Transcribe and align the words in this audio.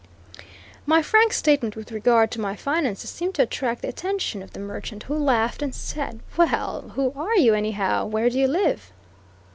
My 0.87 1.03
frank 1.03 1.31
statement 1.31 1.75
with 1.75 1.91
regard 1.91 2.31
to 2.31 2.41
my 2.41 2.55
finances 2.55 3.07
seemed 3.11 3.35
to 3.35 3.43
attract 3.43 3.83
the 3.83 3.89
attention 3.89 4.41
of 4.41 4.53
the 4.53 4.59
merchant 4.59 5.03
who 5.03 5.15
laughed 5.15 5.61
and 5.61 5.75
said: 5.75 6.21
"Well, 6.35 6.93
who 6.95 7.13
are 7.15 7.35
you, 7.37 7.53
anyhow? 7.53 8.07
Where 8.07 8.27
do 8.31 8.39
you 8.39 8.47
live?" 8.47 8.91